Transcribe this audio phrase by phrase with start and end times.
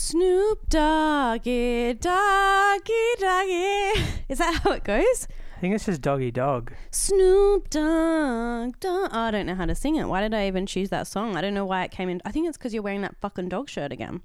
[0.00, 4.00] Snoop Doggy Doggy Doggy.
[4.28, 5.26] Is that how it goes?
[5.56, 6.72] I think it's just doggy dog.
[6.92, 9.10] Snoop Dogg Dogg.
[9.12, 10.04] Oh, I don't know how to sing it.
[10.04, 11.36] Why did I even choose that song?
[11.36, 12.22] I don't know why it came in.
[12.24, 14.20] I think it's because you're wearing that fucking dog shirt again.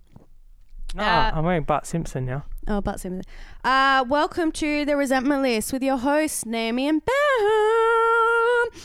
[0.93, 2.45] No, Uh, I'm wearing Bart Simpson now.
[2.67, 3.23] Oh, but Simpson.
[3.63, 8.79] Uh, welcome to the Resentment List with your hosts, Naomi and Ben.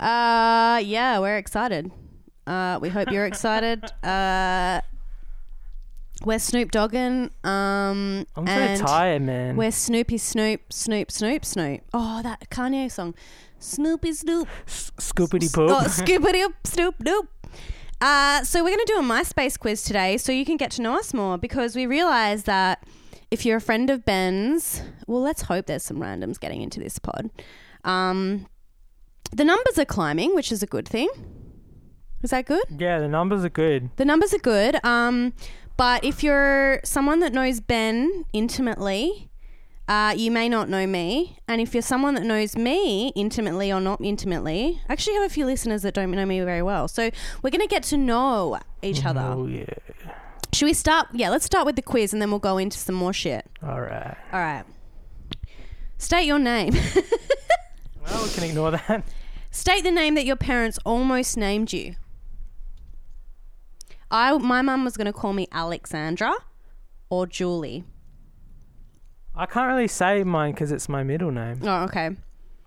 [0.00, 1.92] Uh, yeah, we're excited.
[2.44, 3.84] Uh, we hope you're excited.
[4.02, 4.80] Uh,
[6.24, 7.30] we're Snoop Dogging.
[7.42, 9.56] Um, I'm and so tired, man.
[9.56, 11.82] We're Snoopy Snoop Snoop Snoop Snoop.
[11.92, 13.14] Oh, that Kanye song.
[13.58, 14.48] Snoopy Snoop.
[14.66, 15.70] S- Scoopity poop.
[15.70, 17.28] Oh, scoopity Snoop Doop.
[18.00, 20.82] Uh, so we're going to do a MySpace quiz today, so you can get to
[20.82, 22.86] know us more because we realize that
[23.30, 26.98] if you're a friend of Ben's, well, let's hope there's some randoms getting into this
[26.98, 27.30] pod.
[27.82, 28.46] Um,
[29.32, 31.08] the numbers are climbing, which is a good thing.
[32.22, 32.64] Is that good?
[32.78, 33.90] yeah, the numbers are good.
[33.96, 34.82] The numbers are good.
[34.84, 35.32] Um,
[35.76, 39.30] but if you're someone that knows Ben intimately,
[39.88, 41.38] uh, you may not know me.
[41.46, 45.28] And if you're someone that knows me intimately or not intimately, I actually have a
[45.28, 46.88] few listeners that don't know me very well.
[46.88, 47.10] So
[47.42, 49.20] we're going to get to know each other.
[49.20, 49.66] Oh yeah.
[50.52, 51.08] Should we start?
[51.12, 53.44] Yeah, let's start with the quiz and then we'll go into some more shit.
[53.62, 54.16] All right.
[54.32, 54.64] All right.
[55.98, 56.74] State your name.
[58.04, 59.02] Well, we can ignore that.
[59.50, 61.94] State the name that your parents almost named you.
[64.14, 66.32] I my mum was going to call me Alexandra
[67.10, 67.82] or Julie.
[69.34, 71.58] I can't really say mine because it's my middle name.
[71.64, 72.10] Oh, okay.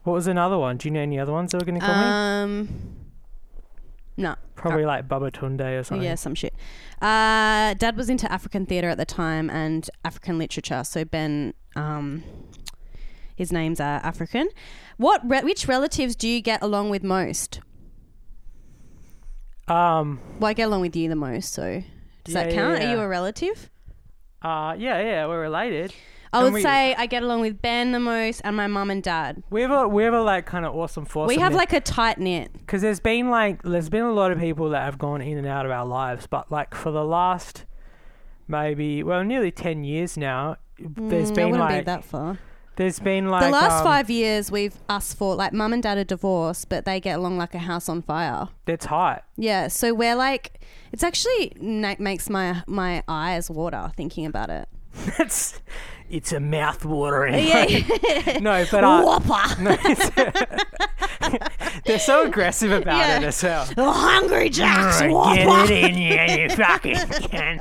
[0.04, 0.76] What was another one?
[0.76, 2.04] Do you know any other ones that were going to call me?
[2.04, 2.70] Um,
[4.18, 4.36] no.
[4.56, 6.04] Probably like Baba Tunde or something.
[6.04, 6.54] Yeah, some shit.
[7.02, 12.24] Uh, Dad was into African theatre at the time and African literature, so Ben, um,
[13.38, 14.50] his names are African.
[14.98, 15.22] What?
[15.24, 17.62] Re- which relatives do you get along with most?
[19.68, 20.20] Um.
[20.40, 21.84] Well, I get along with you the most, so
[22.24, 22.82] does that count?
[22.82, 23.70] yeah, Are you a relative?
[24.42, 24.76] Uh.
[24.78, 25.00] Yeah.
[25.02, 25.28] Yeah.
[25.28, 25.94] We're related.
[26.34, 28.92] I And would we- say I get along with Ben the most and my mum
[28.92, 29.42] and dad.
[29.50, 31.28] We have a we have a like kind of awesome force.
[31.30, 32.52] we have like a tight knit.
[32.54, 35.48] because there's been like there's been a lot of people that have gone in and
[35.48, 37.66] out of our lives, but like for the last
[38.48, 42.38] maybe well nearly ten years now, there's Mm, been like be that far.
[42.78, 45.38] There's been like the last um, five years, we've us fought.
[45.38, 48.48] Like mum and dad are divorced, but they get along like a house on fire.
[48.66, 49.22] They're tight.
[49.36, 50.62] Yeah, so we're like,
[50.92, 54.70] it's actually na- makes my my eyes water thinking about it.
[55.20, 55.60] It's
[56.10, 57.46] it's a mouth watering.
[57.48, 57.66] Yeah,
[58.42, 59.62] no, but uh, Whopper.
[59.62, 59.78] no,
[61.86, 63.18] they're so aggressive about Yeah.
[63.20, 63.66] it as well.
[63.66, 65.02] The Hungry Jacks.
[65.02, 65.40] Get Whopper.
[65.40, 66.96] it in you, you fucking
[67.30, 67.60] can.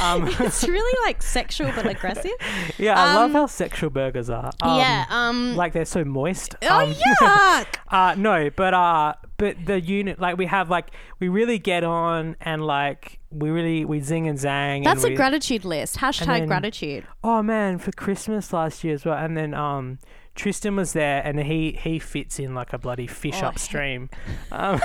[0.00, 2.30] Um, It's really like sexual but aggressive.
[2.78, 4.52] yeah, I love Um, how sexual burgers are.
[4.60, 5.04] Um, yeah.
[5.10, 5.56] Um.
[5.56, 6.54] like they're so moist.
[6.62, 7.66] oh Um, yuck.
[7.88, 10.90] Uh no, but uh but the unit like we have like
[11.20, 15.12] we really get on and like we really we zing and zang That's and a
[15.12, 15.96] we, gratitude list.
[15.98, 17.04] Hashtag then- gratitude.
[17.22, 19.16] Oh man, for Christmas last year as well.
[19.18, 19.98] And then um
[20.36, 24.10] Tristan was there and he he fits in like a bloody fish Oh, upstream.
[24.52, 24.80] Um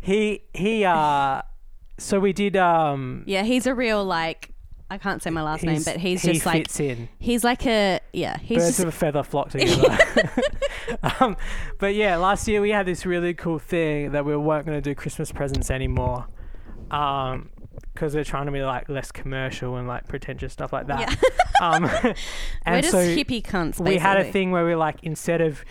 [0.00, 1.42] he he uh
[1.98, 4.50] so we did um Yeah, he's a real like.
[4.88, 7.08] I can't say my last name, but he's he just like fits in.
[7.18, 8.38] he's like a yeah.
[8.38, 9.98] He's Birds just of a feather flock together.
[11.20, 11.36] um,
[11.80, 14.82] but yeah, last year we had this really cool thing that we weren't going to
[14.82, 16.26] do Christmas presents anymore,
[16.88, 21.00] because we're trying to be like less commercial and like pretentious stuff like that.
[21.00, 21.66] Yeah.
[21.68, 21.82] um,
[22.66, 23.80] we're just so hippie cunts.
[23.80, 25.64] we had a thing where we like instead of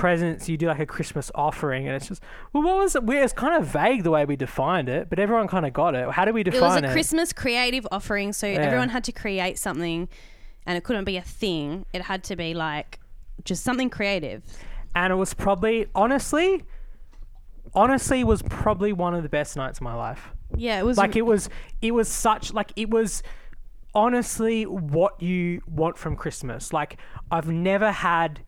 [0.00, 2.22] presents you do like a christmas offering and it's just
[2.52, 3.04] well what was it?
[3.04, 5.94] We, it's kind of vague the way we defined it but everyone kind of got
[5.94, 6.10] it.
[6.10, 9.04] How do we define It It was a it, Christmas creative offering, so everyone had
[9.04, 10.08] to create something,
[10.66, 11.84] and it couldn't be a thing.
[11.92, 12.98] It had to be like
[13.44, 14.42] just something creative.
[14.94, 16.64] and it was probably honestly
[17.74, 20.30] honestly was probably one of the best nights of my life.
[20.56, 21.48] Yeah, it was like it was
[21.82, 23.22] it was such like it was
[23.94, 26.72] honestly what you want from christmas.
[26.72, 26.96] Like
[27.30, 28.40] i've never had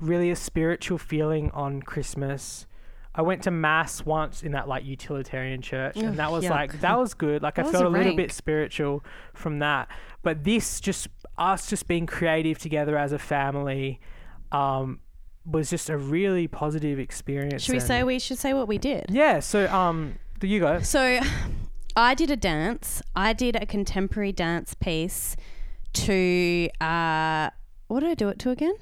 [0.00, 2.66] really a spiritual feeling on christmas
[3.14, 6.50] i went to mass once in that like utilitarian church Ugh, and that was yuck.
[6.50, 9.88] like that was good like That i felt a a little bit spiritual from that
[10.22, 11.08] but this just
[11.38, 14.00] us just being creative together as a family
[14.52, 15.00] um
[15.44, 19.06] was just a really positive experience Should we say we should say what we did?
[19.10, 21.20] yeah so um you go So,
[21.96, 23.00] I did a dance.
[23.14, 25.34] I did a contemporary dance piece
[25.94, 27.48] to uh,
[27.88, 28.74] what did I do it to again?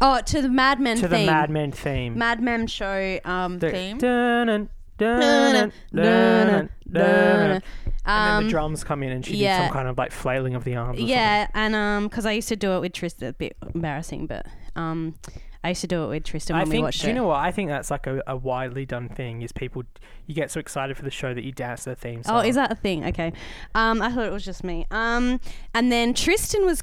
[0.00, 1.02] Oh, to the Mad Men theme.
[1.02, 1.26] to the theme.
[1.26, 2.18] Mad Men theme.
[2.18, 3.98] Mad Men show um, The theme.
[3.98, 4.68] dun-dun,
[4.98, 7.50] dun-dun, dun-dun, dun-dun.
[7.50, 7.62] And then
[8.06, 9.64] Um, the drums come in and she did yeah.
[9.66, 10.98] some kind of like flailing of the arms.
[10.98, 14.26] or Yeah, and um, because I used to do it with Tristan, a bit embarrassing,
[14.26, 14.46] but
[14.76, 15.14] um,
[15.62, 16.84] I used to do it with Tristan I when we think.
[16.84, 17.38] watched Do you know what?
[17.38, 19.40] I think that's like a, a widely done thing.
[19.40, 19.84] Is people
[20.26, 22.36] you get so excited for the show that you dance to the theme song.
[22.36, 23.04] Oh, is that a thing?
[23.06, 23.32] Okay.
[23.74, 24.86] Um, I thought it was just me.
[24.90, 25.40] Um,
[25.72, 26.82] and then Tristan was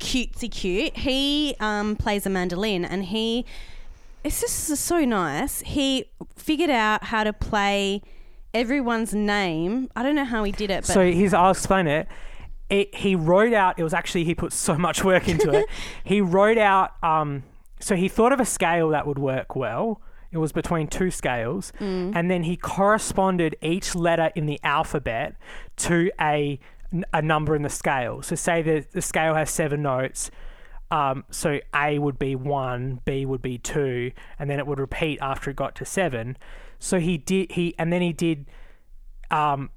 [0.00, 0.96] cutesy cute.
[0.96, 3.44] He um, plays a mandolin and he,
[4.24, 5.60] it's just so nice.
[5.60, 6.06] He
[6.36, 8.02] figured out how to play
[8.52, 9.88] everyone's name.
[9.94, 11.32] I don't know how he did it, but So he's.
[11.32, 12.08] I'll explain it.
[12.68, 13.78] It, he wrote out.
[13.78, 15.66] It was actually he put so much work into it.
[16.04, 16.92] he wrote out.
[17.02, 17.42] Um,
[17.80, 20.00] so he thought of a scale that would work well.
[20.32, 22.12] It was between two scales, Mm.
[22.14, 25.34] and then he corresponded each letter in the alphabet
[25.78, 26.60] to a
[27.12, 28.22] a number in the scale.
[28.22, 30.30] So say the the scale has seven notes.
[30.90, 35.20] Um, so A would be one, B would be two, and then it would repeat
[35.22, 36.36] after it got to seven.
[36.80, 38.46] So he did he, and then he did
[39.30, 39.70] um,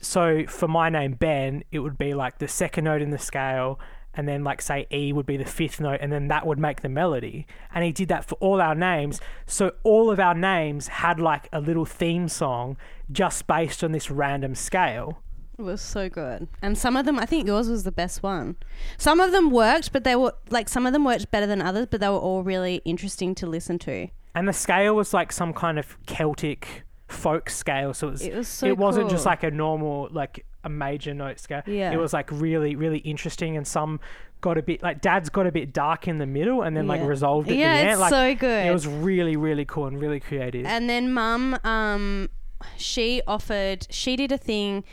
[0.00, 3.80] so for my name Ben, it would be like the second note in the scale,
[4.14, 6.82] and then like say E would be the fifth note, and then that would make
[6.82, 7.46] the melody.
[7.74, 9.20] And he did that for all our names.
[9.46, 12.76] So all of our names had like a little theme song
[13.10, 15.22] just based on this random scale.
[15.58, 16.48] It was so good.
[16.62, 18.56] And some of them, I think yours was the best one.
[18.96, 21.86] Some of them worked, but they were like some of them worked better than others,
[21.90, 24.08] but they were all really interesting to listen to.
[24.34, 27.92] And the scale was like some kind of Celtic folk scale.
[27.94, 31.14] So it was It was so it wasn't just like a normal like a major
[31.14, 31.62] note scale.
[31.66, 31.90] Yeah.
[31.92, 33.98] It was like really, really interesting and some
[34.40, 37.02] got a bit like dad's got a bit dark in the middle and then like
[37.02, 37.90] resolved at Yeah, the end.
[37.90, 38.66] it's Like so good.
[38.66, 40.64] it was really, really cool and really creative.
[40.66, 42.28] And then mum, um,
[42.76, 44.84] she offered, she did a thing.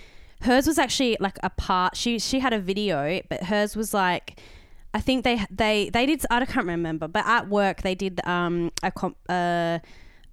[0.42, 1.96] Hers was actually like a part.
[1.96, 4.40] She she had a video, but hers was like,
[4.94, 6.26] I think they they they did.
[6.30, 9.80] I can't remember, but at work they did um a comp uh,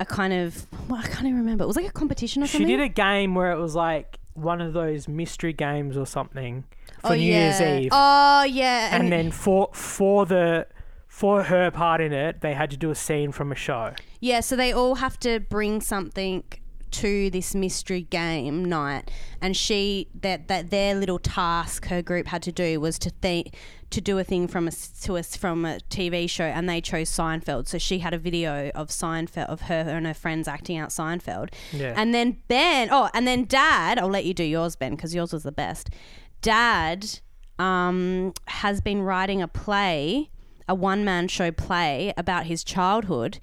[0.01, 1.65] a kind of well, I can't even remember.
[1.65, 4.61] It was like a competition or she did a game where it was like one
[4.61, 6.65] of those mystery games or something
[7.01, 7.59] for oh, New yeah.
[7.59, 7.91] Year's Eve.
[7.93, 10.67] Oh yeah, and then for for the
[11.09, 13.93] for her part in it, they had to do a scene from a show.
[14.21, 16.45] Yeah, so they all have to bring something
[16.93, 19.11] to this mystery game night,
[19.41, 23.55] and she that that their little task her group had to do was to think
[23.91, 24.71] to do a thing from a
[25.03, 27.69] to us from a TV show, and they chose Seinfeld.
[27.69, 31.51] So she had a video of Seinfeld of her and her friends acting out Seinfeld,
[31.73, 31.93] Yeah.
[31.97, 32.89] and then Ben.
[32.91, 33.99] Oh, and then Dad.
[33.99, 35.91] I'll let you do yours, Ben, because yours was the best.
[36.41, 37.21] Dad
[37.59, 40.31] um, has been writing a play,
[40.69, 43.39] a one man show play about his childhood,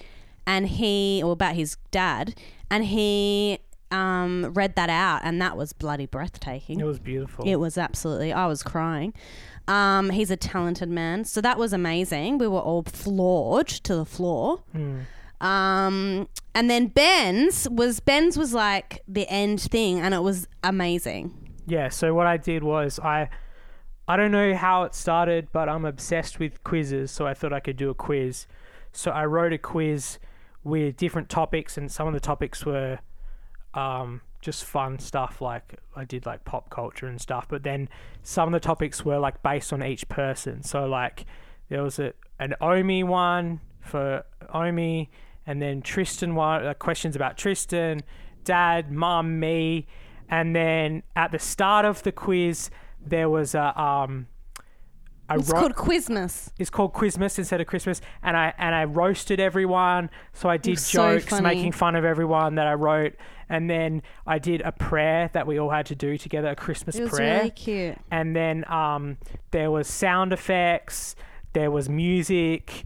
[0.49, 2.33] and he, or about his dad,
[2.71, 3.59] and he
[3.91, 6.79] um, read that out, and that was bloody breathtaking.
[6.79, 7.45] It was beautiful.
[7.47, 8.33] It was absolutely.
[8.33, 9.13] I was crying.
[9.67, 12.39] Um, he's a talented man, so that was amazing.
[12.39, 14.63] We were all floored to the floor.
[14.75, 15.01] Mm.
[15.39, 21.31] Um, and then Ben's was Ben's was like the end thing, and it was amazing.
[21.67, 23.29] Yeah, so what I did was I
[24.07, 27.59] I don't know how it started, but I'm obsessed with quizzes, so I thought I
[27.59, 28.47] could do a quiz.
[28.91, 30.17] So I wrote a quiz
[30.63, 32.99] with different topics and some of the topics were
[33.73, 37.89] um just fun stuff like I did like pop culture and stuff, but then
[38.23, 40.63] some of the topics were like based on each person.
[40.63, 41.25] So like
[41.69, 44.23] there was a an Omi one for
[44.53, 45.09] Omi
[45.45, 48.01] and then Tristan one uh, questions about Tristan,
[48.43, 49.87] dad, mum, me,
[50.29, 52.69] and then at the start of the quiz
[53.05, 54.27] there was a um
[55.29, 56.51] I It's wrote, called Quizmas.
[56.57, 60.09] it's called Quizmas instead of Christmas, and I and I roasted everyone.
[60.33, 61.43] So I did so jokes funny.
[61.43, 63.13] making fun of everyone that I wrote,
[63.47, 66.95] and then I did a prayer that we all had to do together, a Christmas
[66.95, 67.97] It was prayer, really cute.
[68.11, 69.17] and then um,
[69.51, 71.15] there was sound effects,
[71.53, 72.85] there was music.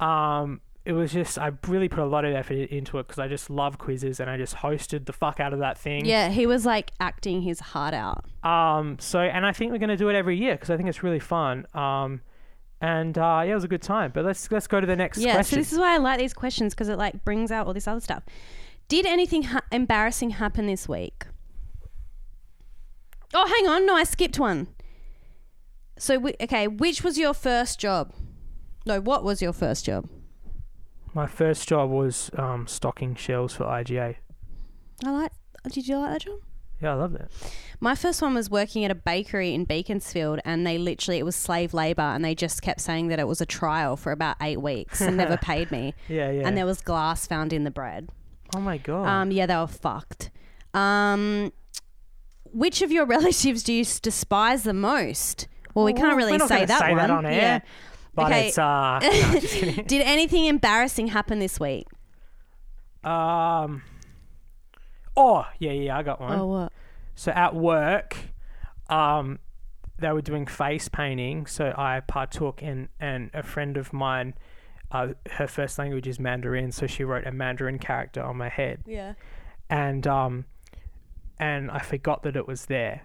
[0.00, 3.28] Um, it was just I really put a lot of effort into it because I
[3.28, 6.04] just love quizzes, and I just hosted the fuck out of that thing.
[6.04, 8.24] Yeah, he was like acting his heart out.
[8.44, 10.88] Um, so, and I think we're going to do it every year because I think
[10.88, 11.66] it's really fun.
[11.74, 12.20] Um,
[12.80, 14.10] and uh, yeah, it was a good time.
[14.12, 15.58] But let's let's go to the next Yeah, so question.
[15.60, 18.00] this is why I like these questions because it like brings out all this other
[18.00, 18.24] stuff.
[18.88, 21.26] Did anything ha- embarrassing happen this week?
[23.34, 24.68] Oh, hang on, no, I skipped one.
[25.96, 28.12] So, we, okay, which was your first job?
[28.84, 30.08] No, what was your first job?
[31.14, 34.16] My first job was um, stocking shelves for IGA.
[35.04, 35.32] I like.
[35.70, 36.38] Did you like that job?
[36.80, 37.30] Yeah, I loved that.
[37.80, 41.36] My first one was working at a bakery in Beaconsfield, and they literally it was
[41.36, 44.60] slave labor, and they just kept saying that it was a trial for about eight
[44.60, 45.94] weeks and never paid me.
[46.08, 46.46] Yeah, yeah.
[46.46, 48.08] And there was glass found in the bread.
[48.56, 49.06] oh my god.
[49.06, 50.30] Um, yeah, they were fucked.
[50.74, 51.52] Um,
[52.52, 55.46] which of your relatives do you s- despise the most?
[55.74, 56.96] Well, we can't really we're not say gonna that say one.
[56.98, 57.32] that on air.
[57.32, 57.60] Yeah.
[58.14, 58.48] But okay.
[58.48, 58.98] it's uh.
[59.02, 59.82] no.
[59.86, 61.86] Did anything embarrassing happen this week?
[63.04, 63.82] um.
[65.16, 66.38] Oh yeah, yeah, I got one.
[66.38, 66.72] Oh, what?
[67.14, 68.16] So at work,
[68.88, 69.38] um,
[69.98, 71.46] they were doing face painting.
[71.46, 74.34] So I partook in, and a friend of mine
[74.92, 78.82] uh, her first language is Mandarin, so she wrote a Mandarin character on my head,
[78.86, 79.14] Yeah.
[79.70, 80.44] and um,
[81.38, 83.02] and I forgot that it was there,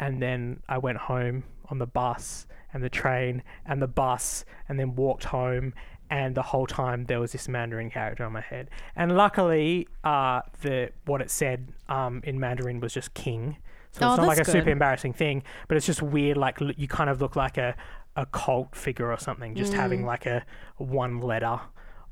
[0.00, 4.78] and then I went home on the bus and the train and the bus, and
[4.78, 5.72] then walked home,
[6.10, 10.40] and the whole time there was this Mandarin character on my head, and luckily, uh,
[10.62, 13.56] the what it said um in Mandarin was just King.
[13.92, 16.36] So Oh, it's not like a that's super embarrassing thing, but it's just weird.
[16.36, 17.74] Like l- you kind of look like a,
[18.16, 20.06] a cult figure or something, just having Mm.
[20.06, 20.44] like a
[20.76, 21.58] one letter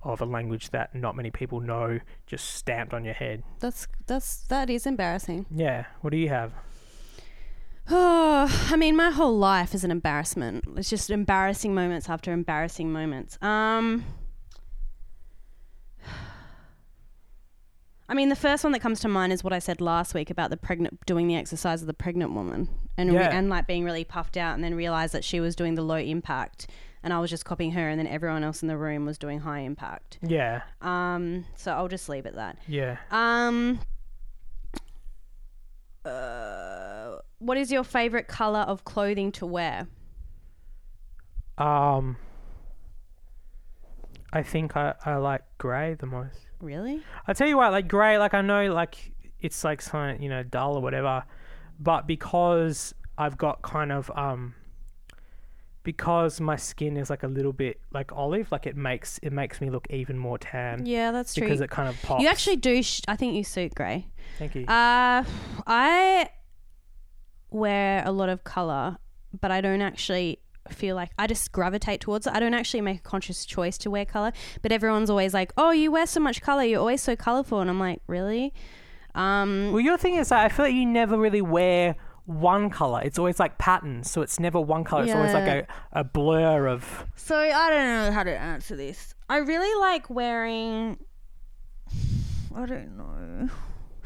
[0.03, 3.43] of a language that not many people know just stamped on your head.
[3.61, 5.47] That's that's that is embarrassing.
[5.51, 5.85] Yeah.
[6.01, 6.53] What do you have?
[7.89, 10.65] Oh, I mean, my whole life is an embarrassment.
[10.77, 13.39] It's just embarrassing moments after embarrassing moments.
[13.43, 14.05] Um,
[18.09, 20.31] I mean, the first one that comes to mind is what I said last week
[20.31, 23.85] about the pregnant doing the exercise of the pregnant woman, and re- and like being
[23.85, 26.69] really puffed out, and then realized that she was doing the low impact,
[27.03, 29.41] and I was just copying her, and then everyone else in the room was doing
[29.41, 30.21] high impact.
[30.23, 30.63] Yeah.
[30.81, 32.59] Um, so I'll just leave it at that.
[32.69, 32.99] Yeah.
[33.11, 33.81] Um.
[36.05, 39.87] Uh, what is your favorite color of clothing to wear?
[41.59, 42.17] Um.
[44.33, 46.41] I think I, I like grey the most.
[46.61, 47.01] Really?
[47.27, 50.43] I tell you what, like grey, like I know, like it's like something you know
[50.43, 51.25] dull or whatever,
[51.81, 54.55] but because I've got kind of um,
[55.85, 59.61] because my skin is like a little bit like olive, like it makes it makes
[59.61, 61.45] me look even more tan Yeah, that's true.
[61.47, 62.23] because it kind of pops.
[62.23, 62.83] you actually do.
[62.83, 64.07] Sh- I think you suit grey.
[64.39, 64.63] thank you.
[64.67, 65.25] Uh,
[65.67, 66.29] I
[67.51, 68.99] wear a lot of color,
[69.41, 72.33] but I don't actually feel like I just gravitate towards it.
[72.33, 75.71] I don't actually make a conscious choice to wear color, but everyone's always like, "Oh,
[75.71, 76.63] you wear so much color.
[76.65, 78.53] You're always so colorful," and I'm like, "Really?"
[79.15, 83.01] Um, well, your thing is, that I feel like you never really wear one color.
[83.03, 85.05] It's always like patterns, so it's never one color.
[85.05, 87.07] It's always like a, a blur of.
[87.15, 89.15] So I don't know how to answer this.
[89.29, 90.99] I really like wearing.
[92.55, 93.49] I don't know.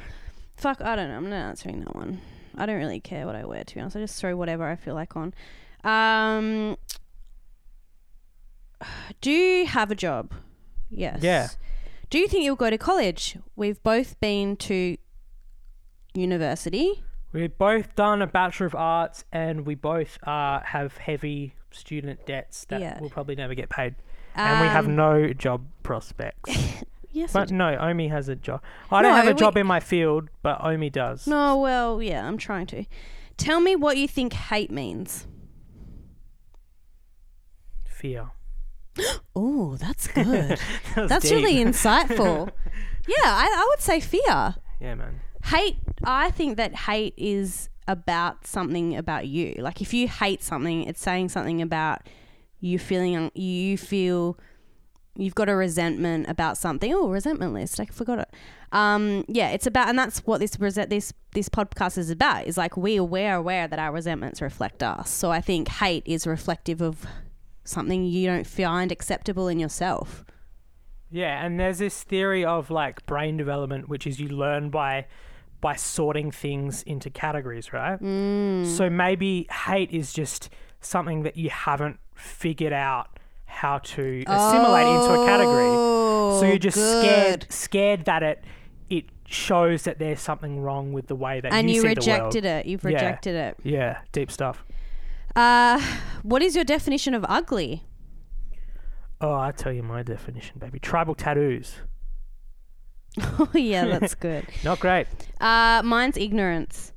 [0.56, 1.16] Fuck, I don't know.
[1.16, 2.20] I'm not answering that one.
[2.56, 3.64] I don't really care what I wear.
[3.64, 5.32] To be honest, I just throw whatever I feel like on.
[5.84, 6.76] Um,
[9.20, 10.32] do you have a job?
[10.90, 11.20] Yes.
[11.22, 11.48] Yeah.
[12.08, 13.36] Do you think you'll go to college?
[13.54, 14.96] We've both been to
[16.14, 17.04] university.
[17.32, 22.64] We've both done a Bachelor of Arts, and we both uh, have heavy student debts
[22.66, 22.98] that Yeah.
[23.00, 23.94] will probably never get paid.
[24.34, 26.50] and we have Um, no job prospects.
[27.12, 27.32] Yes.
[27.32, 28.62] but no, Omi has a job.
[28.90, 31.26] I don't No, have a we- job in my field, but Omi does.
[31.26, 32.84] No, well, yeah, I'm trying to.
[33.36, 35.26] Tell me what you think hate means.
[37.86, 38.30] Fear.
[39.36, 40.24] Oh, that's good.
[40.26, 41.32] That was that's deep.
[41.44, 42.50] really insightful.
[43.08, 44.56] yeah, I, I would say fear.
[44.80, 45.20] Yeah, man.
[45.44, 49.54] Hate, I think that hate is about something about you.
[49.58, 52.02] Like if you hate something, it's saying something about
[52.58, 54.36] you feeling, un- you feel
[55.16, 56.92] you've got a resentment about something.
[56.94, 57.80] Oh, resentment list.
[57.80, 58.28] I forgot it.
[58.72, 62.46] Um, yeah, it's about, and that's what this this this podcast is about.
[62.46, 65.10] Is like we we're aware that our resentments reflect us.
[65.10, 67.06] So I think hate is reflective of
[67.64, 70.24] something you don't find acceptable in yourself.
[71.10, 75.06] Yeah, and there's this theory of like brain development, which is you learn by
[75.60, 78.00] by sorting things into categories, right?
[78.00, 78.64] Mm.
[78.64, 80.48] So maybe hate is just
[80.80, 83.18] something that you haven't figured out
[83.50, 85.74] how to assimilate into a category.
[86.38, 87.02] So you're just Oh, good.
[87.02, 88.44] scared scared that it
[88.88, 92.44] it shows that there's something wrong with the way that and you, you see rejected
[92.44, 92.66] the world.
[92.66, 92.66] it.
[92.66, 92.88] You've Yeah.
[92.90, 93.56] rejected it.
[93.62, 94.64] Yeah, deep stuff.
[95.36, 95.80] Uh,
[96.22, 97.84] what is your definition of ugly?
[99.20, 100.78] Oh, I tell you my definition, baby.
[100.80, 101.76] Tribal tattoos.
[103.38, 104.46] oh yeah, that's good.
[104.64, 105.06] Not great.
[105.40, 106.92] Uh, mine's ignorance.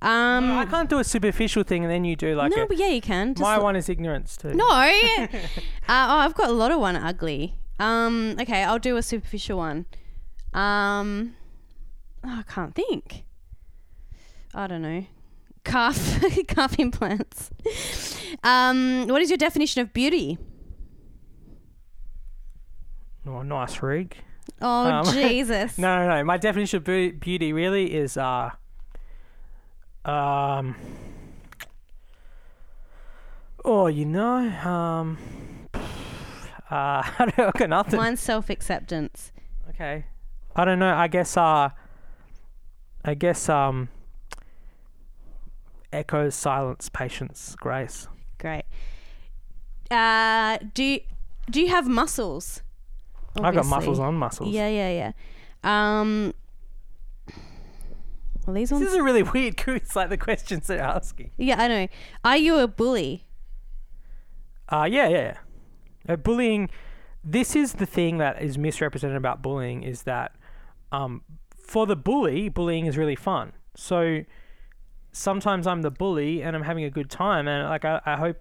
[0.00, 2.76] Um, I can't do a superficial thing and then you do like no, a, but
[2.76, 3.34] yeah, you can.
[3.34, 4.54] Just my l- one is ignorance too.
[4.54, 4.64] No.
[4.68, 5.38] uh, oh,
[5.88, 7.54] I've got a lot of one ugly.
[7.80, 9.86] Um, okay, I'll do a superficial one.
[10.54, 11.34] Um,
[12.24, 13.24] oh, I can't think.
[14.54, 15.04] I don't know.
[15.64, 17.50] Calf, calf implants.
[18.44, 20.38] Um, what is your definition of beauty?
[23.26, 24.16] Oh, nice rig.
[24.60, 25.76] Oh Um, Jesus!
[25.76, 26.24] No, no, no.
[26.24, 28.50] My definition of beau- beauty really is uh
[30.04, 30.76] um
[33.64, 35.18] Oh, you know, um
[35.74, 35.78] uh
[36.70, 37.98] I don't got nothing.
[37.98, 39.32] Mine's self acceptance.
[39.70, 40.04] Okay.
[40.56, 40.94] I don't know.
[40.94, 41.70] I guess uh
[43.04, 43.88] I guess um
[45.92, 48.08] echoes silence patience grace.
[48.38, 48.64] Great.
[49.90, 51.00] Uh, do you,
[51.50, 52.62] do you have muscles?
[53.42, 54.50] I've got muscles on muscles.
[54.50, 55.12] Yeah, yeah,
[55.64, 56.00] yeah.
[56.00, 56.34] Um,
[58.54, 58.90] these This ones.
[58.90, 61.30] is a really weird quiz, like the questions they're asking.
[61.36, 61.88] yeah, I know.
[62.24, 63.24] Are you a bully?
[64.68, 65.34] Uh, yeah, yeah,
[66.06, 66.12] yeah.
[66.12, 66.68] Uh, bullying,
[67.24, 70.32] this is the thing that is misrepresented about bullying is that
[70.92, 71.22] um,
[71.56, 73.52] for the bully, bullying is really fun.
[73.74, 74.24] So
[75.12, 78.36] sometimes I'm the bully and I'm having a good time, and like I, I hope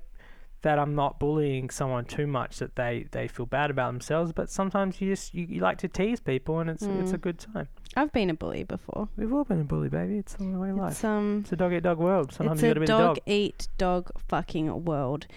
[0.63, 4.31] that I'm not bullying someone too much that they, they feel bad about themselves.
[4.33, 7.21] But sometimes you just you, you like to tease people, and it's it's a Mm.
[7.21, 7.67] good time.
[7.95, 9.07] I've been a bully before.
[9.17, 10.17] We've all been a bully, baby.
[10.17, 10.91] It's the way life.
[10.93, 12.31] It's um It's a dog eat dog world.
[12.33, 13.19] Sometimes it's you a dog, dog.
[13.27, 15.27] eat dog fucking world.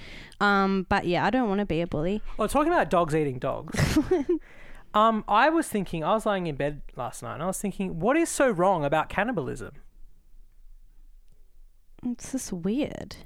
[0.40, 2.22] Um but yeah, I don't want to be a bully.
[2.38, 3.98] Well, talking about dogs eating dogs.
[4.94, 8.00] um, I was thinking, I was lying in bed last night, and I was thinking,
[8.00, 9.72] what is so wrong about cannibalism?
[12.06, 13.16] It's just weird.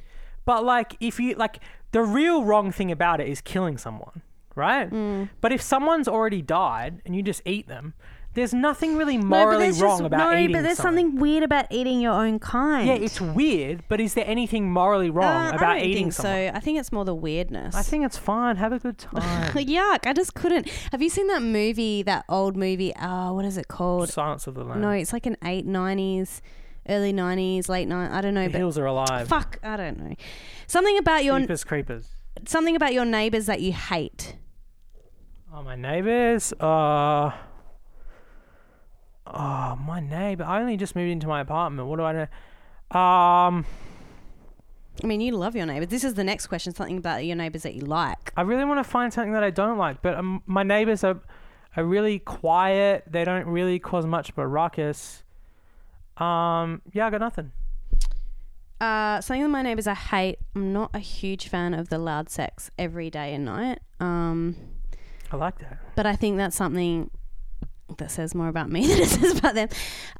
[0.45, 1.59] But like, if you like,
[1.93, 4.23] the real wrong thing about it is killing someone,
[4.55, 4.91] right?
[4.91, 5.29] Mm.
[5.41, 7.95] But if someone's already died and you just eat them,
[8.35, 11.05] there's nothing really No, morally there's wrong just- about no, eating but there's someone.
[11.05, 12.89] something weird about eating your own kind.
[12.89, 16.13] Yeah, it's weird, but is there anything morally wrong Uh, about I don't eating think
[16.15, 16.49] someone?
[16.53, 16.57] so.
[16.57, 17.77] I think it's more the weirdness.
[17.77, 18.57] I think it's fine.
[18.57, 19.53] Have a good time.
[19.55, 20.05] Yuck!
[20.09, 20.69] I just couldn't.
[20.91, 22.03] Have you seen that movie?
[22.03, 22.93] That old movie?
[23.01, 24.09] Oh, what is it called?
[24.09, 24.83] Silence of the Lambs.
[24.83, 26.43] No, it's like an eight nineties,
[26.89, 28.11] early nineties, late nine.
[28.11, 29.29] I don't know, the but hills are alive.
[29.29, 30.15] fuck, I don't know.
[30.67, 32.09] Something about your Creepers, creepers.
[32.47, 34.37] something about your neighbors that you hate.
[35.53, 36.53] Oh, my neighbors.
[36.55, 37.31] Uh,
[39.27, 40.45] oh, my neighbor.
[40.45, 41.89] I only just moved into my apartment.
[41.89, 42.99] What do I know?
[42.99, 43.65] Um,
[45.03, 45.89] I mean, you love your neighbors.
[45.89, 46.75] This is the next question.
[46.75, 48.33] Something about your neighbors that you like.
[48.37, 51.21] I really want to find something that I don't like, but um, my neighbors are
[51.77, 53.03] are really quiet.
[53.11, 55.24] They don't really cause much of a ruckus.
[56.17, 57.53] Um, yeah, I got nothing.
[58.81, 60.39] Uh, something that my neighbors I hate.
[60.55, 63.79] I'm not a huge fan of the loud sex every day and night.
[64.01, 64.57] Um,
[65.33, 65.79] I like that.
[65.97, 67.11] but I think that's something
[67.99, 69.69] that says more about me than it says about them.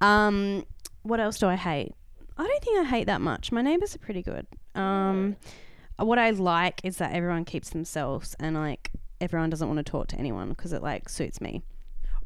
[0.01, 0.65] Um,
[1.03, 1.93] what else do I hate?
[2.37, 3.53] I don't think I hate that much.
[3.53, 4.47] My neighbors are pretty good.
[4.75, 5.37] Um,
[5.99, 10.09] what I like is that everyone keeps themselves and like everyone doesn't want to talk
[10.09, 11.63] to anyone because it like suits me.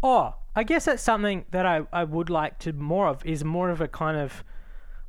[0.02, 3.70] Oh, I guess that's something that I, I would like to more of is more
[3.70, 4.44] of a kind of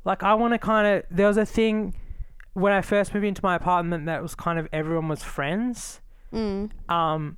[0.05, 1.96] like I want to kind of there was a thing
[2.53, 6.01] when I first moved into my apartment that was kind of everyone was friends.
[6.33, 6.70] Mm.
[6.90, 7.37] Um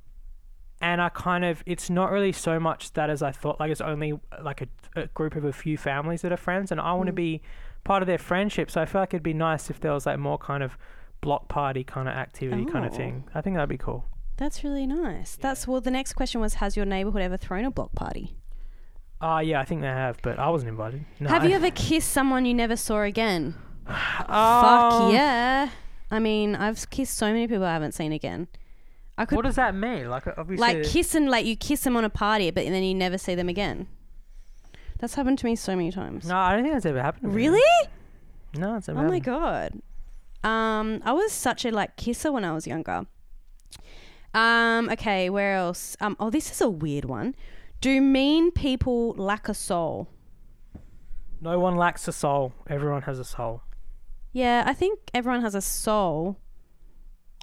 [0.80, 3.80] and I kind of it's not really so much that as I thought like it's
[3.80, 4.66] only like a,
[5.00, 7.16] a group of a few families that are friends and I want to Mm.
[7.16, 7.42] be
[7.84, 10.18] part of their friendship so I feel like it'd be nice if there was like
[10.18, 10.76] more kind of
[11.20, 12.96] block party kind of activity kind of Oh.
[12.96, 13.24] thing.
[13.34, 14.04] I think that'd be cool.
[14.36, 15.36] That's really nice.
[15.36, 15.80] That's well.
[15.80, 18.36] The next question was: Has your neighborhood ever thrown a block party?
[19.20, 21.04] Uh yeah, I think they have, but I wasn't invited.
[21.20, 21.28] No.
[21.28, 23.54] Have you ever kissed someone you never saw again?
[23.88, 25.68] Um, Fuck yeah!
[26.10, 28.48] I mean, I've kissed so many people I haven't seen again.
[29.18, 30.08] I could What does that mean?
[30.08, 33.18] Like obviously like kissing, like you kiss them on a party, but then you never
[33.18, 33.88] see them again.
[34.98, 36.26] That's happened to me so many times.
[36.26, 37.22] No, I don't think that's ever happened.
[37.22, 37.34] to me.
[37.34, 37.88] Really?
[38.56, 39.80] No, it's never Oh my god.
[40.44, 43.06] Um, I was such a like kisser when I was younger.
[44.34, 45.96] Um, okay, where else?
[46.00, 47.34] Um, oh, this is a weird one.
[47.80, 50.08] Do mean people lack a soul?
[51.40, 52.52] No one lacks a soul.
[52.68, 53.62] Everyone has a soul.
[54.32, 56.38] Yeah, I think everyone has a soul.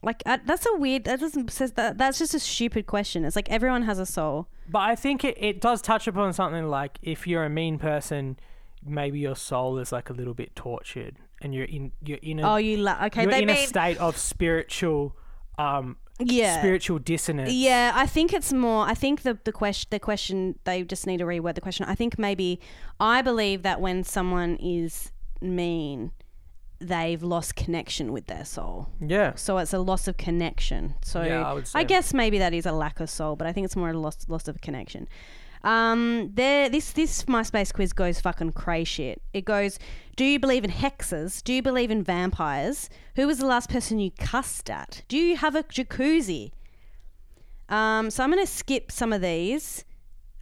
[0.01, 1.03] Like uh, that's a weird.
[1.03, 1.97] That doesn't says that.
[1.97, 3.25] That's just a stupid question.
[3.25, 4.47] It's like everyone has a soul.
[4.69, 8.39] But I think it, it does touch upon something like if you're a mean person,
[8.85, 12.53] maybe your soul is like a little bit tortured, and you're in you're in a
[12.53, 13.23] Oh, you la- okay?
[13.23, 15.17] you're They in a state of spiritual
[15.57, 16.59] um yeah.
[16.59, 17.51] spiritual dissonance.
[17.51, 18.85] Yeah, I think it's more.
[18.85, 21.85] I think the the question the question they just need to reword the question.
[21.87, 22.59] I think maybe
[22.99, 26.11] I believe that when someone is mean,
[26.79, 28.89] they've lost connection with their soul.
[28.99, 29.35] Yeah.
[29.35, 30.95] So it's a loss of connection.
[31.03, 31.83] So Yeah, I would say.
[31.83, 34.25] guess maybe that is a lack of soul, but I think it's more a loss
[34.27, 35.07] loss of connection.
[35.63, 39.21] Um, there, this this MySpace quiz goes fucking cray shit.
[39.33, 39.77] It goes,
[40.15, 41.43] do you believe in hexes?
[41.43, 42.89] Do you believe in vampires?
[43.15, 45.03] Who was the last person you cussed at?
[45.07, 46.51] Do you have a jacuzzi?
[47.67, 49.83] Um, so I'm gonna skip some of these.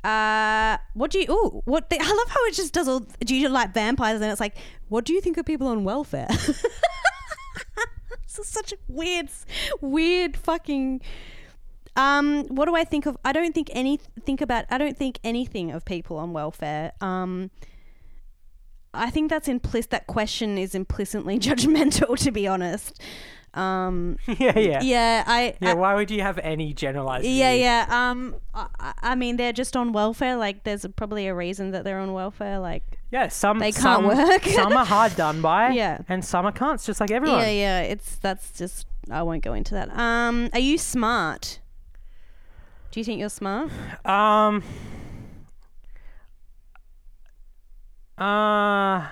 [0.03, 1.25] Uh, what do you?
[1.29, 1.89] Oh, what?
[1.89, 3.01] The, I love how it just does all.
[3.19, 4.21] Do you like vampires?
[4.21, 4.55] And it's like,
[4.89, 6.27] what do you think of people on welfare?
[8.37, 9.29] This is such a weird,
[9.81, 11.01] weird fucking.
[11.97, 13.17] Um, what do I think of?
[13.25, 14.65] I don't think any think about.
[14.69, 16.91] I don't think anything of people on welfare.
[17.01, 17.49] Um,
[18.93, 19.91] I think that's implicit.
[19.91, 22.17] That question is implicitly judgmental.
[22.17, 23.01] To be honest.
[23.53, 24.81] Um, yeah, yeah.
[24.83, 25.55] yeah, I.
[25.59, 27.61] Yeah, I- why would you have any generalized yeah, view?
[27.63, 27.85] yeah.
[28.11, 30.35] Um, I, I- mean, they're just on welfare.
[30.37, 32.59] Like, there's probably a reason that they're on welfare.
[32.59, 34.43] Like, Yeah, some They can't some, work.
[34.43, 35.69] some are hard done by.
[35.71, 35.99] Yeah.
[36.07, 37.39] And some are cunts, just like everyone.
[37.39, 37.79] yeah, yeah.
[37.81, 38.85] It's that's just.
[39.09, 39.89] I won't go into that.
[39.97, 41.59] Um, are you smart?
[42.97, 43.69] Do you think you're smart?
[44.03, 44.63] Um.
[48.17, 49.05] Uh.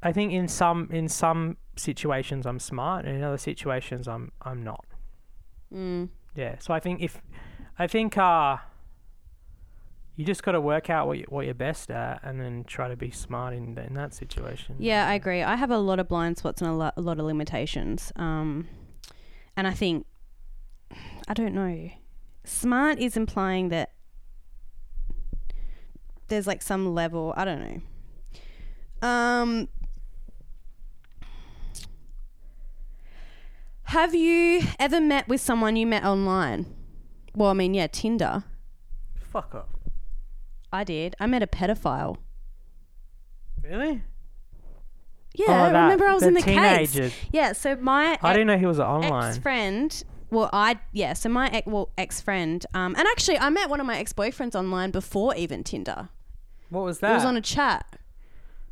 [0.00, 4.62] I think in some in some situations I'm smart, and in other situations I'm I'm
[4.62, 4.84] not.
[5.74, 6.10] Mm.
[6.36, 6.60] Yeah.
[6.60, 7.20] So I think if
[7.80, 8.58] I think uh
[10.14, 12.86] you just got to work out what you, what you're best at and then try
[12.86, 14.76] to be smart in in that situation.
[14.78, 15.42] Yeah, I agree.
[15.42, 18.12] I have a lot of blind spots and a lot, a lot of limitations.
[18.14, 18.68] Um,
[19.56, 20.06] and I think,
[21.28, 21.90] I don't know,
[22.44, 23.92] smart is implying that
[26.28, 27.32] there's like some level.
[27.36, 27.60] I don't
[29.02, 29.08] know.
[29.08, 29.68] Um,
[33.84, 36.66] have you ever met with someone you met online?
[37.34, 38.44] Well, I mean, yeah, Tinder.
[39.30, 39.66] Fuck off.
[40.72, 41.14] I did.
[41.20, 42.16] I met a pedophile.
[43.62, 44.02] Really?
[45.34, 47.12] Yeah, Oh, that- remember I was in the teenagers.
[47.12, 47.14] case.
[47.32, 49.40] Yeah, so my I didn't know he was online.
[49.40, 50.02] friend.
[50.32, 51.12] Well, I yeah.
[51.12, 52.64] So my ex, well ex friend.
[52.72, 56.08] Um, and actually, I met one of my ex boyfriends online before even Tinder.
[56.70, 57.12] What was that?
[57.12, 57.98] It was on a chat.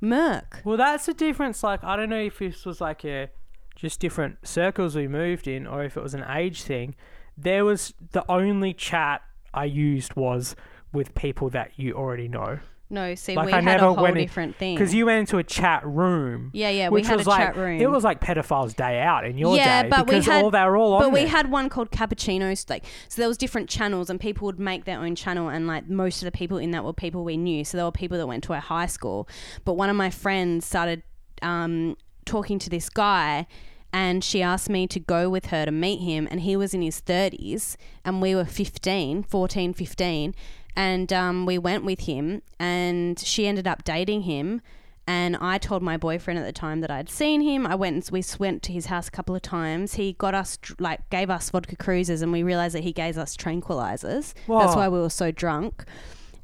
[0.00, 0.62] Merc.
[0.64, 1.62] well, that's the difference.
[1.62, 3.28] Like, I don't know if this was like a
[3.76, 6.94] just different circles we moved in, or if it was an age thing.
[7.36, 9.20] There was the only chat
[9.52, 10.56] I used was
[10.94, 12.60] with people that you already know,
[12.92, 14.74] No, see, Like, we I had a whole went in- different thing.
[14.74, 16.50] because you went into a chat room.
[16.52, 17.80] yeah, yeah, we which had was a like chat room.
[17.80, 20.50] it was like pedophiles' day out in your Yeah, day but we because had- all
[20.50, 21.28] they were all on but we there.
[21.28, 24.98] had one called cappuccinos like so there was different channels and people would make their
[24.98, 27.76] own channel and like most of the people in that were people we knew so
[27.78, 29.28] there were people that went to our high school
[29.64, 31.02] but one of my friends started
[31.42, 33.46] um, talking to this guy
[33.92, 36.82] and she asked me to go with her to meet him and he was in
[36.82, 40.34] his 30s and we were 15 14 15
[40.76, 44.60] and um, we went with him and she ended up dating him
[45.06, 47.66] and I told my boyfriend at the time that I'd seen him.
[47.66, 49.94] I went and we went to his house a couple of times.
[49.94, 53.36] He got us like gave us vodka Cruisers, and we realized that he gave us
[53.36, 54.34] tranquilizers.
[54.46, 55.84] That's why we were so drunk.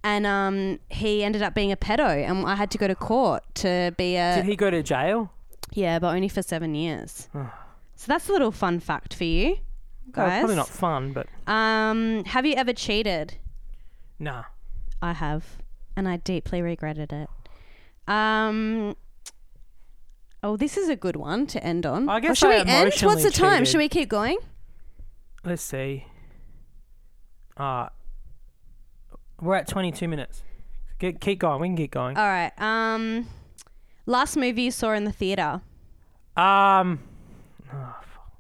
[0.03, 3.45] And um, he ended up being a pedo, and I had to go to court
[3.57, 5.31] to be a Did he go to jail?
[5.73, 7.29] yeah, but only for seven years.
[7.33, 9.59] so that's a little fun fact for you,
[10.09, 10.41] Oh, guys.
[10.41, 13.37] probably not fun, but Um, have you ever cheated?
[14.19, 14.45] Nah.
[15.03, 15.45] I have,
[15.97, 17.29] and I deeply regretted it.
[18.09, 18.97] Um.
[20.43, 22.09] Oh, this is a good one to end on.
[22.09, 22.93] I Oh, guess should I we end?
[23.03, 23.59] What's the time?
[23.59, 23.69] cheated.
[23.69, 24.39] Should we keep going?
[25.45, 26.07] Let's see.
[27.57, 27.89] Uh
[29.41, 30.43] we're at 22 minutes.
[30.99, 31.61] Get, keep going.
[31.61, 32.17] We can keep going.
[32.17, 32.53] All right.
[32.59, 33.29] Um,
[34.07, 35.61] last movie you saw in the theater.
[36.37, 37.01] Um.
[37.73, 38.33] Oh, fuck.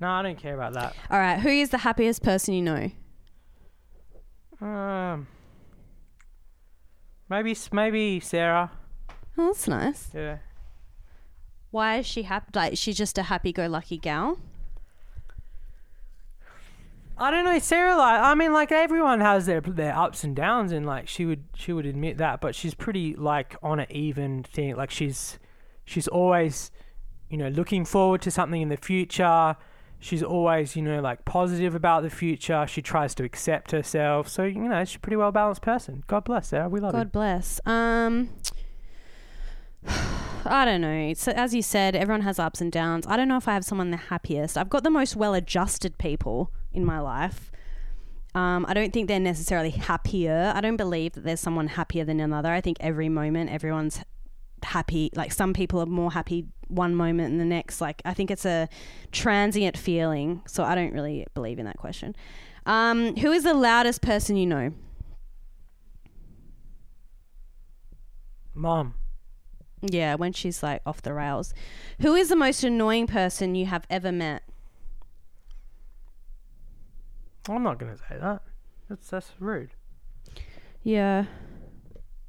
[0.00, 0.94] no, I don't care about that.
[1.10, 1.38] All right.
[1.40, 2.90] Who is the happiest person you know?
[4.62, 5.26] Um.
[7.28, 8.70] Maybe maybe Sarah.
[9.36, 10.10] Oh, that's nice.
[10.14, 10.38] Yeah.
[11.70, 12.50] Why is she happy?
[12.54, 14.38] Like she's just a happy-go-lucky gal.
[17.18, 17.96] I don't know, Sarah.
[17.96, 21.44] Like, I mean, like everyone has their their ups and downs, and like she would
[21.54, 24.76] she would admit that, but she's pretty like on an even thing.
[24.76, 25.38] Like she's
[25.84, 26.70] she's always,
[27.28, 29.56] you know, looking forward to something in the future.
[30.02, 32.66] She's always, you know, like positive about the future.
[32.66, 34.26] She tries to accept herself.
[34.26, 36.02] So you know, she's a pretty well balanced person.
[36.08, 36.68] God bless Sarah.
[36.68, 36.98] We love her.
[36.98, 37.60] God bless.
[37.64, 38.30] Um,
[40.44, 41.14] I don't know.
[41.14, 43.06] So as you said, everyone has ups and downs.
[43.06, 44.58] I don't know if I have someone the happiest.
[44.58, 47.52] I've got the most well-adjusted people in my life.
[48.34, 50.52] Um, I don't think they're necessarily happier.
[50.52, 52.50] I don't believe that there's someone happier than another.
[52.50, 54.02] I think every moment everyone's
[54.64, 55.10] happy.
[55.14, 57.80] Like some people are more happy one moment and the next.
[57.80, 58.68] Like I think it's a
[59.10, 60.42] transient feeling.
[60.46, 62.16] So I don't really believe in that question.
[62.66, 64.72] Um, who is the loudest person you know?
[68.54, 68.94] Mom.
[69.80, 71.54] Yeah, when she's like off the rails.
[72.00, 74.42] Who is the most annoying person you have ever met?
[77.48, 78.42] I'm not gonna say that.
[78.88, 79.70] That's that's rude.
[80.84, 81.24] Yeah.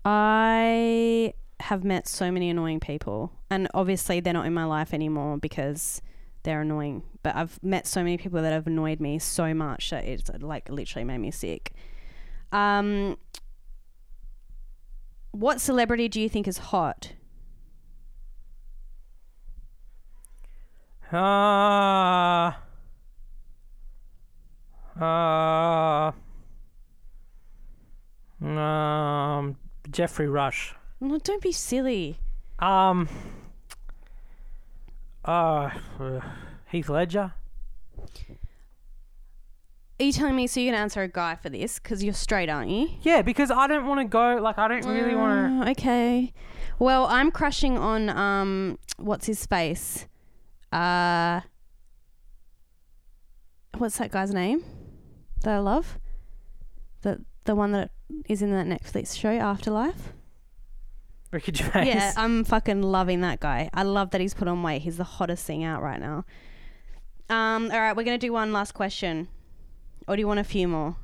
[0.06, 3.32] I have met so many annoying people.
[3.50, 6.02] And obviously they're not in my life anymore because
[6.44, 7.04] they're annoying.
[7.24, 10.70] But I've met so many people that have annoyed me so much that it's like
[10.70, 11.72] literally made me sick.
[12.52, 13.18] Um
[15.32, 17.14] what celebrity do you think is hot?
[21.12, 22.52] Uh,
[25.00, 26.12] uh,
[28.42, 29.56] um,
[29.92, 30.76] Geoffrey Rush.
[31.04, 32.18] No, don't be silly.
[32.60, 33.10] Um,
[35.26, 35.70] uh,
[36.72, 37.34] Heath Ledger.
[40.00, 41.78] Are you telling me so you can answer a guy for this?
[41.78, 42.90] Because you're straight, aren't you?
[43.02, 44.38] Yeah, because I don't want to go.
[44.42, 45.72] Like, I don't really want to.
[45.72, 46.32] okay.
[46.80, 50.08] Well, I'm crushing on um, what's his face?
[50.72, 51.42] Uh,
[53.78, 54.64] what's that guy's name
[55.42, 56.00] that I love?
[57.02, 57.92] The the one that
[58.30, 60.14] is in that Netflix show Afterlife.
[61.42, 61.50] To.
[61.52, 61.88] Ricky Gervais.
[61.88, 63.70] Yeah, I'm fucking loving that guy.
[63.74, 64.82] I love that he's put on weight.
[64.84, 66.26] He's the hottest thing out right now.
[67.30, 69.28] Um, all right, we're gonna do one last question.
[70.08, 70.98] Or do you want a few more?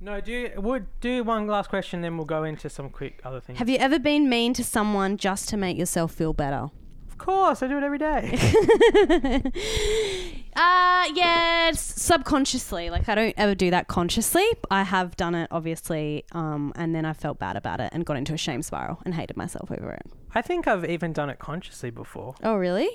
[0.00, 3.58] No, do we'll do one last question, then we'll go into some quick other things.
[3.58, 6.70] Have you ever been mean to someone just to make yourself feel better?
[7.18, 9.50] Of course, I do it every day.
[10.58, 12.88] Uh yeah, s- subconsciously.
[12.88, 14.46] Like I don't ever do that consciously.
[14.70, 18.16] I have done it obviously, um, and then I felt bad about it and got
[18.16, 20.06] into a shame spiral and hated myself over it.
[20.34, 22.36] I think I've even done it consciously before.
[22.42, 22.88] Oh really?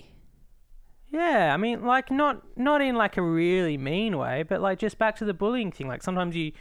[1.12, 4.98] Yeah, I mean, like not not in like a really mean way, but like just
[4.98, 5.88] back to the bullying thing.
[5.88, 6.54] Like sometimes you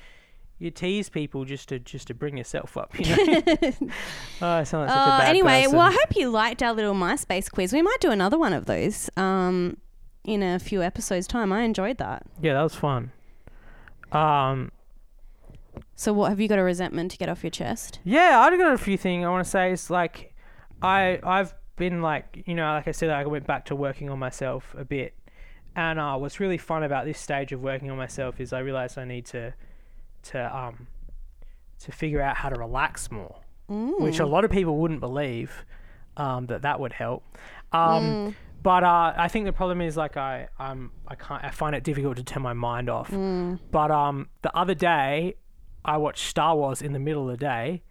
[0.61, 2.96] you tease people just to just to bring yourself up.
[2.99, 3.42] You know.
[4.42, 5.77] oh, I sound like such a Uh, bad anyway, person.
[5.79, 7.73] well, I hope you liked our little MySpace quiz.
[7.73, 9.77] We might do another one of those um,
[10.25, 11.51] in a few episodes' time.
[11.53, 12.23] I enjoyed that.
[12.40, 13.11] yeah, that was fun.
[14.12, 14.70] Um,
[15.94, 18.01] So, what have you got a resentment to get off your chest?
[18.05, 19.73] yeah, I've got a few things I want to say.
[19.73, 20.35] It's like,
[20.83, 24.18] I I've been like you know like I said I went back to working on
[24.18, 25.14] myself a bit,
[25.77, 28.99] and uh, what's really fun about this stage of working on myself is I realized
[28.99, 29.55] I need to
[30.24, 30.87] to um
[31.80, 33.37] to figure out how to relax more.
[33.68, 35.64] which a lot of people wouldn't believe
[36.16, 37.22] um, that that would help.
[37.72, 41.74] Um, But uh, I think the problem is like I um I can't I find
[41.74, 43.11] it difficult to turn my mind off.
[43.70, 45.35] But um the other day
[45.85, 47.83] I watched Star Wars in the middle of the day,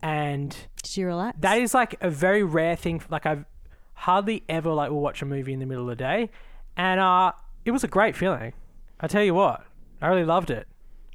[0.00, 0.50] and
[0.82, 1.38] Did you relax?
[1.40, 3.02] that is like a very rare thing.
[3.10, 3.44] Like I've
[3.94, 6.30] hardly ever like will watch a movie in the middle of the day,
[6.76, 7.32] and uh
[7.64, 8.52] it was a great feeling.
[9.00, 9.64] I tell you what,
[10.00, 10.68] I really loved it.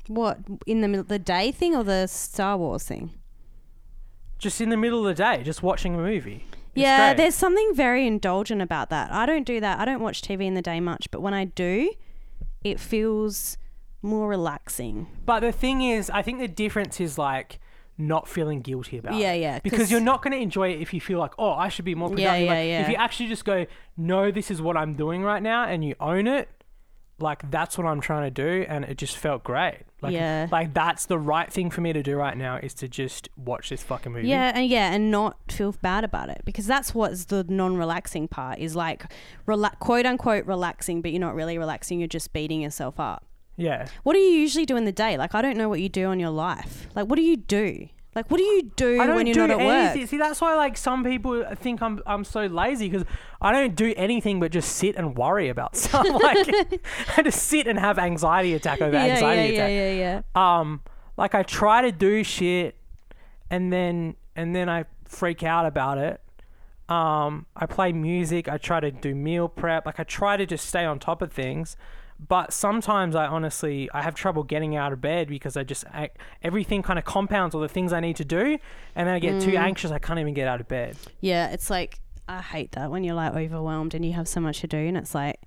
[0.10, 3.12] What in the middle the day thing or the Star Wars thing?
[4.40, 6.46] Just in the middle of the day, just watching a movie.
[6.52, 7.18] It's yeah, great.
[7.18, 9.12] there's something very indulgent about that.
[9.12, 9.80] I don't do that.
[9.80, 11.92] I don't watch TV in the day much, but when I do,
[12.64, 13.58] it feels
[14.04, 15.08] more relaxing.
[15.26, 17.60] But the thing is, I think the difference is like
[17.98, 19.42] not feeling guilty about Yeah, it.
[19.42, 19.60] yeah, yeah.
[19.64, 21.96] Because you're not going to enjoy it if you feel like, oh, I should be
[21.96, 22.32] more productive.
[22.32, 22.82] Yeah, yeah, like, yeah.
[22.84, 23.66] If you actually just go,
[23.98, 26.48] no, this is what I'm doing right now, and you own it,
[27.20, 29.80] like that's what I'm trying to do, and it just felt great.
[30.02, 30.48] Like, Yeah.
[30.52, 33.70] like that's the right thing for me to do right now is to just watch
[33.70, 34.28] this fucking movie.
[34.28, 38.60] Yeah, and yeah, and not feel bad about it because that's what's the non-relaxing part
[38.60, 39.12] is like
[39.48, 42.00] rela- quote unquote relaxing, but you're not really relaxing.
[42.00, 43.26] You're just beating yourself up.
[43.56, 43.88] Yeah.
[44.04, 45.18] What do you usually do in the day?
[45.18, 46.88] Like I don't know what you do on your life.
[46.96, 47.88] Like what do you do?
[48.18, 50.00] Like what do you do I don't when you're do not at anything.
[50.02, 50.10] work?
[50.10, 53.06] See, that's why like some people think I'm I'm so lazy because
[53.40, 56.06] I don't do anything but just sit and worry about stuff.
[56.10, 56.82] like
[57.18, 59.72] I just sit and have anxiety attack over Yeah, yeah, anxiety yeah, attack.
[59.72, 60.60] yeah, yeah.
[60.60, 60.82] Um,
[61.16, 62.76] like I try to do shit,
[63.52, 66.20] and then and then I freak out about it.
[66.90, 68.48] Um, I play music.
[68.50, 69.86] I try to do meal prep.
[69.86, 71.78] Like I try to just stay on top of things.
[72.20, 76.10] But sometimes I honestly I have trouble getting out of bed because I just I,
[76.42, 78.58] everything kind of compounds all the things I need to do,
[78.96, 79.60] and then I get too Mm.
[79.60, 80.98] anxious I can't even get out of bed.
[81.22, 84.60] Yeah, it's like I hate that when you're like overwhelmed and you have so much
[84.62, 85.40] to do, and it's like,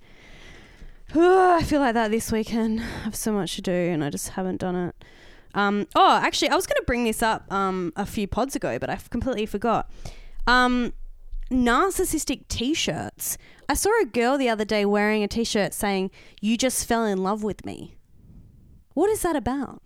[1.13, 2.79] I feel like that this weekend.
[2.79, 4.95] I have so much to do, and I just haven't done it.
[5.53, 8.79] Um, oh, actually, I was going to bring this up um, a few pods ago,
[8.79, 9.91] but I completely forgot.
[10.47, 10.93] Um,
[11.51, 13.37] narcissistic T-shirts.
[13.71, 17.23] I saw a girl the other day wearing a T-shirt saying, "You just fell in
[17.23, 17.95] love with me."
[18.95, 19.81] What is that about?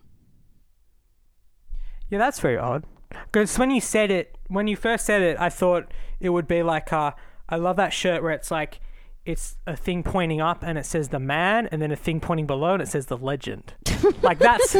[2.10, 2.84] Yeah, that's very odd.
[3.12, 6.64] Because when you said it, when you first said it, I thought it would be
[6.64, 7.12] like, uh,
[7.48, 8.80] I love that shirt where it's like,
[9.24, 12.48] it's a thing pointing up and it says the man, and then a thing pointing
[12.48, 13.76] below and it says the legend.
[14.24, 14.78] like that's,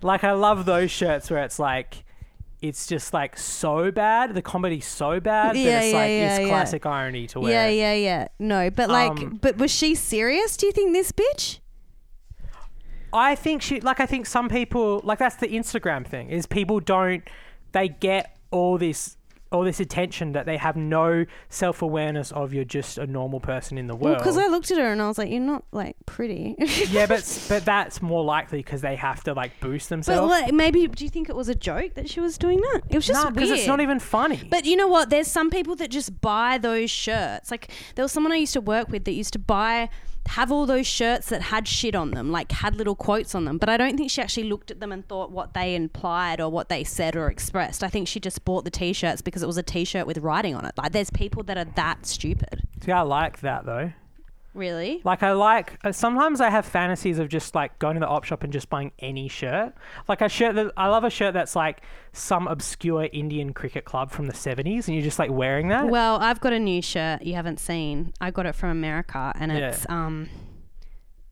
[0.00, 2.04] like I love those shirts where it's like,
[2.62, 6.36] it's just like so bad, the comedy's so bad Yeah, that it's yeah, like yeah,
[6.38, 7.68] it's classic irony to wear.
[7.68, 8.28] Yeah, yeah, yeah.
[8.38, 10.56] No, but like, Um, but was she serious?
[10.56, 11.58] Do you think this bitch?
[13.12, 16.80] I think she like I think some people like that's the Instagram thing is people
[16.80, 17.22] don't
[17.72, 19.16] they get all this
[19.52, 23.78] all this attention that they have no self awareness of you're just a normal person
[23.78, 24.18] in the world.
[24.18, 26.56] because I looked at her and I was like, "You're not like pretty."
[26.90, 30.30] yeah, but but that's more likely because they have to like boost but themselves.
[30.30, 32.82] like, maybe do you think it was a joke that she was doing that?
[32.88, 33.50] It was just Nah, weird.
[33.50, 34.40] it's not even funny.
[34.50, 35.10] But you know what?
[35.10, 37.50] There's some people that just buy those shirts.
[37.50, 39.88] Like there was someone I used to work with that used to buy
[40.28, 43.58] have all those shirts that had shit on them, like had little quotes on them.
[43.58, 46.50] But I don't think she actually looked at them and thought what they implied or
[46.50, 47.82] what they said or expressed.
[47.82, 50.64] I think she just bought the t-shirts because it was a t-shirt with writing on
[50.64, 50.72] it.
[50.78, 52.62] Like there's people that are that stupid.
[52.84, 53.92] See, I like that though.
[54.54, 55.00] Really?
[55.02, 58.24] Like I like uh, sometimes I have fantasies of just like going to the op
[58.24, 59.72] shop and just buying any shirt.
[60.08, 61.80] Like a shirt that I love a shirt that's like
[62.12, 65.88] some obscure Indian cricket club from the 70s and you're just like wearing that.
[65.88, 68.12] Well, I've got a new shirt you haven't seen.
[68.20, 69.68] I got it from America and Yeah.
[69.70, 70.28] it's um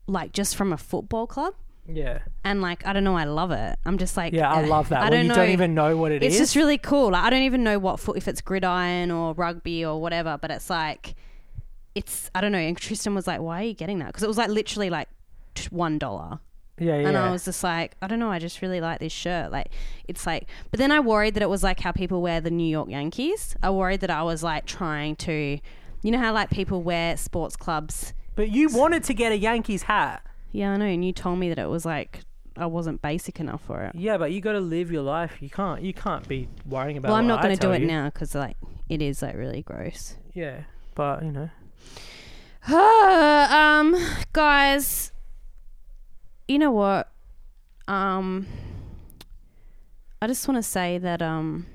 [0.07, 1.53] like just from a football club.
[1.87, 2.19] yeah.
[2.43, 3.77] And like I don't know, I love it.
[3.85, 4.99] I'm just like Yeah, I eh, love that.
[4.99, 5.35] I well, don't you know.
[5.35, 6.41] don't even know what it it's is.
[6.41, 7.11] just really cool.
[7.11, 10.49] Like, I don't even know what foot if it's gridiron or rugby or whatever, but
[10.51, 11.15] it's like
[11.95, 12.57] it's I don't know.
[12.57, 15.09] And Tristan was like, "Why are you getting that?" Because it was like literally like
[15.69, 16.39] one dollar.
[16.79, 17.09] Yeah, yeah.
[17.09, 19.51] And I was just like, I don't know, I just really like this shirt.
[19.51, 19.67] Like,
[20.07, 22.67] it's like, but then I worried that it was like how people wear the New
[22.67, 23.55] York Yankees.
[23.61, 25.59] I worried that I was like trying to,
[26.01, 28.13] you know, how like people wear sports clubs.
[28.35, 30.25] but you wanted to get a Yankees hat.
[30.53, 30.85] Yeah, I know.
[30.85, 32.21] And you told me that it was like,
[32.57, 33.93] I wasn't basic enough for it.
[33.93, 35.37] Yeah, but you got to live your life.
[35.39, 35.83] You can't.
[35.83, 37.09] You can't be worrying about.
[37.09, 37.11] It.
[37.11, 37.87] Well, I'm not going to do it you.
[37.87, 38.57] now because like
[38.89, 40.15] it is like really gross.
[40.33, 40.63] Yeah,
[40.95, 41.49] but you know.
[42.69, 43.95] Um,
[44.33, 45.11] guys,
[46.47, 47.11] you know what?
[47.87, 48.47] Um,
[50.21, 51.65] I just want to say that um,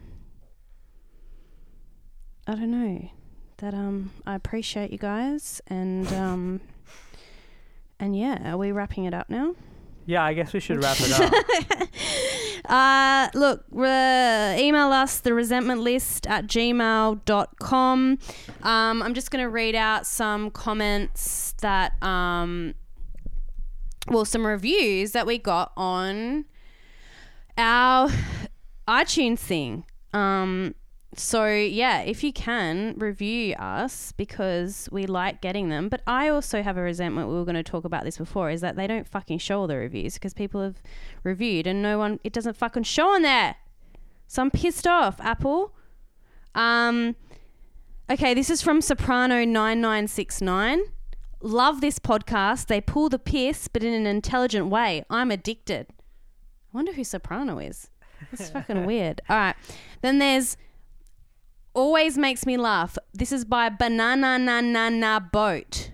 [2.47, 3.09] I don't know
[3.59, 6.61] that um, I appreciate you guys and um,
[7.99, 9.55] and yeah, are we wrapping it up now?
[10.05, 11.33] Yeah, I guess we should wrap it up.
[12.69, 18.19] Uh, look, re- email us the resentment list at gmail.com.
[18.63, 22.75] Um, I'm just going to read out some comments that, um,
[24.09, 26.45] well, some reviews that we got on
[27.57, 28.09] our
[28.89, 29.85] iTunes thing.
[30.13, 30.75] Um,
[31.19, 35.89] so yeah, if you can review us because we like getting them.
[35.89, 37.29] But I also have a resentment.
[37.29, 38.51] We were going to talk about this before.
[38.51, 40.83] Is that they don't fucking show all the reviews because people have
[41.23, 42.21] reviewed and no one.
[42.25, 43.57] It doesn't fucking show on there.
[44.27, 45.75] So I'm pissed off, Apple.
[46.55, 47.17] Um.
[48.09, 50.81] Okay, this is from Soprano nine nine six nine.
[51.41, 52.67] Love this podcast.
[52.67, 55.05] They pull the piss, but in an intelligent way.
[55.11, 55.87] I'm addicted.
[55.91, 57.91] I wonder who Soprano is.
[58.31, 59.21] That's fucking weird.
[59.29, 59.57] All right.
[60.03, 60.57] Then there's
[61.77, 62.97] always makes me laugh.
[63.13, 65.91] This is by Banana Na Na Na Boat.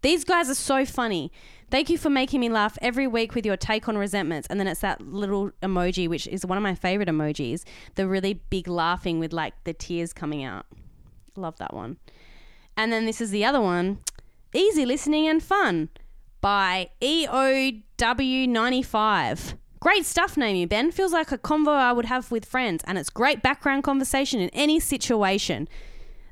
[0.00, 1.30] These guys are so funny.
[1.68, 4.46] Thank you for making me laugh every week with your take on resentments.
[4.48, 7.64] And then it's that little emoji, which is one of my favorite emojis.
[7.96, 10.66] The really big laughing with like the tears coming out.
[11.34, 11.96] Love that one.
[12.76, 13.98] And then this is the other one
[14.54, 15.88] Easy listening and fun
[16.40, 19.54] by E EOW95.
[19.80, 20.90] Great stuff, Naomi Ben.
[20.90, 24.48] Feels like a convo I would have with friends, and it's great background conversation in
[24.50, 25.68] any situation.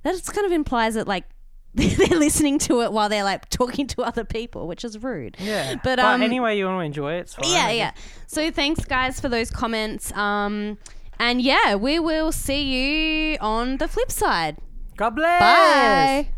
[0.03, 1.25] That kind of implies that, like,
[1.75, 5.37] they're listening to it while they're like talking to other people, which is rude.
[5.41, 7.21] Yeah, But, um, anyway, you want to enjoy it.
[7.21, 7.51] It's fine.
[7.51, 7.93] Yeah, yeah.
[8.29, 10.13] So thanks, guys, for those comments.
[10.13, 10.79] Um,
[11.19, 14.57] and yeah, we will see you on the flip side.
[14.97, 15.41] God bless.
[15.41, 16.29] Bye.